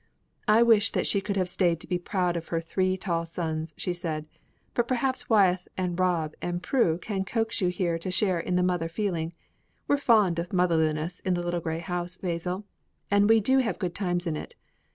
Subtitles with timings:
[0.47, 3.75] "I wish that she could have stayed to be proud of her three tall sons,"
[3.77, 4.25] she said.
[4.73, 8.63] "But perhaps Wythie and Rob and Prue can coax you here to share in the
[8.63, 9.31] mother feeling.
[9.87, 12.65] We're fond of motherliness in the little grey house, Basil,
[13.11, 14.55] and we do have good times in it.